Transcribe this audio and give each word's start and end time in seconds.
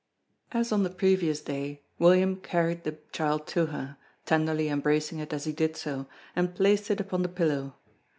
As 0.51 0.71
on 0.71 0.81
the 0.81 0.89
previous 0.89 1.41
day, 1.41 1.83
William 1.99 2.37
carried 2.37 2.85
the 2.85 2.97
child 3.11 3.45
to 3.49 3.67
her, 3.67 3.97
tenderly 4.25 4.67
embracing 4.67 5.19
it 5.19 5.31
as 5.31 5.43
he 5.43 5.51
did 5.53 5.77
so, 5.77 6.07
and 6.35 6.55
placed 6.55 6.89
it 6.89 6.99
upon 6.99 7.21
the 7.21 7.29
pillow. 7.29 7.75